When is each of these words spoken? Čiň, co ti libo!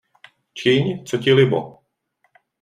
Čiň, 0.61 1.05
co 1.05 1.17
ti 1.21 1.33
libo! 1.33 1.61